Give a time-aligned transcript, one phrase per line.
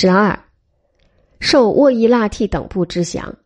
[0.00, 0.44] 十二，
[1.40, 3.36] 受沃伊腊替等部之降。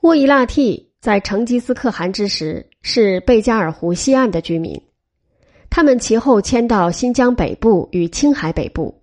[0.00, 4.82] 沃伊腊替在成吉思可汗之时是贝加尔湖西岸的居民，
[5.70, 9.00] 他们其后迁到新疆北部与青海北部，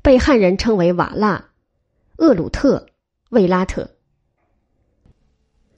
[0.00, 1.44] 被汉人称为瓦剌、
[2.18, 2.86] 厄鲁特、
[3.30, 3.90] 卫拉特。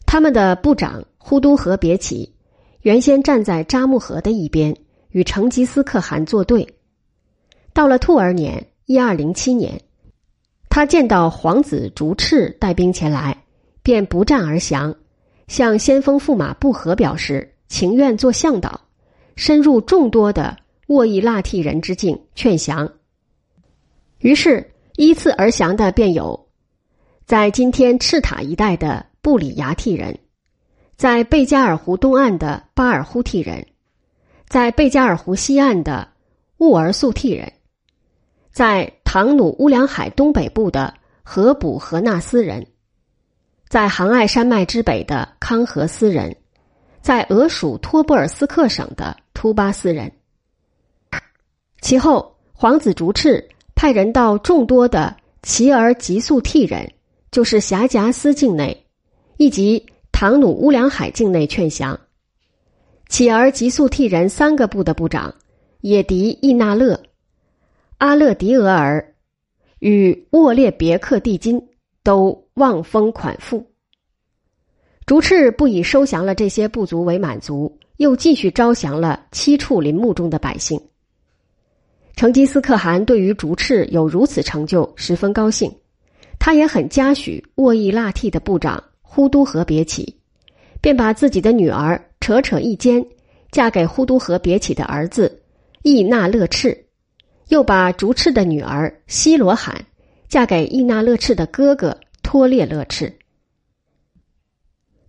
[0.05, 2.37] 他们的部长呼都和别起
[2.83, 4.77] 原先站在扎木合的一边，
[5.09, 6.69] 与成吉思可汗作对。
[7.73, 9.81] 到了兔儿年（一二零七年），
[10.69, 13.45] 他见到皇子竹赤带兵前来，
[13.83, 14.95] 便不战而降，
[15.49, 18.83] 向先锋驸马不和表示情愿做向导，
[19.37, 22.93] 深入众多的沃伊腊替人之境劝降。
[24.19, 26.49] 于是依次而降的便有，
[27.25, 30.19] 在今天赤塔一带的布里牙替人，
[30.95, 33.67] 在贝加尔湖东岸的巴尔忽替人，
[34.47, 36.07] 在贝加尔湖西岸的
[36.59, 37.51] 兀儿素替人。
[38.55, 42.65] 在唐努乌梁海东北部的河卜和纳斯人，
[43.69, 46.37] 在杭爱山脉之北的康和斯人，
[47.03, 50.13] 在俄属托布尔斯克省的突巴斯人。
[51.81, 56.93] 其后，皇子竹赤派人到众多的齐儿吉速替人，
[57.33, 58.87] 就是辖夹斯境内，
[59.37, 61.99] 以及唐努乌梁海境内劝降。
[63.09, 65.35] 乞儿吉速替人三个部的部长
[65.81, 67.03] 也迪易纳勒。
[68.05, 69.15] 阿勒迪俄尔
[69.79, 71.59] 与沃列别克蒂金
[72.03, 73.67] 都望风款附。
[75.07, 80.79] 竹赤不以收降了这些部族为满足，又继续招降了七处林木中的百姓。
[82.15, 85.75] 成吉思可汗对于竹赤有如此成就十分高兴，
[86.39, 90.15] 他也很嘉许沃伊腊替的部长呼都河别起，
[90.83, 93.03] 便把自己的女儿扯扯一坚
[93.51, 95.43] 嫁给呼都河别起的儿子
[95.81, 96.84] 易那勒赤。
[97.49, 99.85] 又把竹赤的女儿西罗罕
[100.29, 103.17] 嫁给伊那勒赤的哥哥托列勒赤。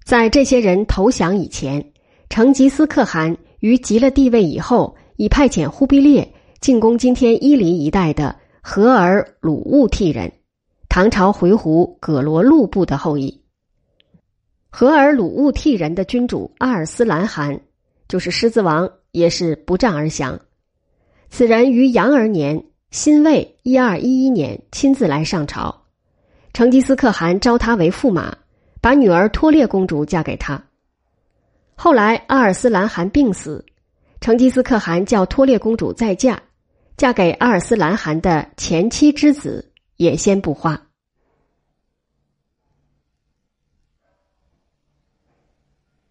[0.04, 1.92] 在这些人投降以前，
[2.30, 10.32] 成吉思可汗于即了帝位以后，已派遣忽必烈进攻今天伊犁一带的和尔鲁兀替人，
[10.90, 13.42] 唐朝回鹘葛罗禄部的后裔。
[14.70, 17.62] 和尔鲁兀替人的君主阿尔斯兰汗，
[18.08, 20.40] 就是狮子王，也是不战而降。
[21.38, 25.82] 此人于阳儿年辛未一二一一年亲自来上朝，
[26.54, 28.38] 成吉思可汗招他为驸马，
[28.80, 30.64] 把女儿托列公主嫁给他。
[31.76, 33.66] 后来阿尔斯兰汗病死，
[34.22, 36.42] 成吉思可汗叫托列公主再嫁，
[36.96, 40.85] 嫁给阿尔斯兰汗的前妻之子也先不花。